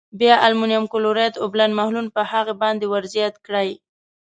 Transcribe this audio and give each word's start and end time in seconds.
بیا 0.19 0.35
المونیم 0.45 0.83
کلورایډ 0.93 1.33
اوبلن 1.43 1.71
محلول 1.79 2.07
په 2.15 2.21
هغه 2.31 2.53
باندې 2.61 2.85
ور 2.91 3.03
زیات 3.13 3.35
کړئ. 3.45 3.69